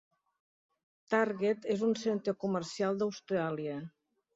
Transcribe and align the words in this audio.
Target 1.15 1.69
és 1.75 1.85
un 1.91 1.95
centre 2.07 2.37
comercial 2.47 3.03
d'Austràlia. 3.05 3.83